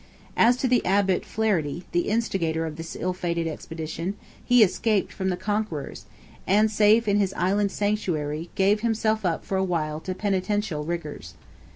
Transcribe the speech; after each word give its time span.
As 0.35 0.57
to 0.57 0.67
the 0.67 0.83
Abbot 0.83 1.23
Flaherty, 1.25 1.83
the 1.91 2.09
instigator 2.09 2.65
of 2.65 2.75
this 2.75 2.97
ill 2.99 3.13
fated 3.13 3.45
expedition, 3.45 4.15
he 4.43 4.63
escaped 4.63 5.13
from 5.13 5.29
the 5.29 5.37
conquerors, 5.37 6.05
and, 6.47 6.71
safe 6.71 7.07
in 7.07 7.19
his 7.19 7.35
island 7.35 7.69
sanctuary, 7.71 8.49
gave 8.55 8.79
himself 8.81 9.27
up 9.27 9.45
for 9.45 9.57
a 9.57 9.63
while 9.63 9.99
to 9.99 10.15
penitential 10.15 10.83
rigours. 10.83 11.35